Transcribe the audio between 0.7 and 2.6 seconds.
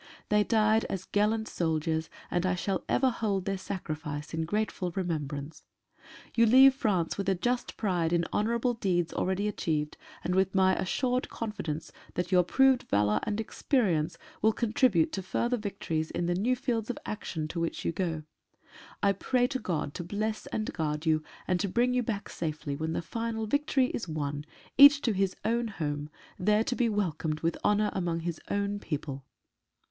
as gallant soldiers, and I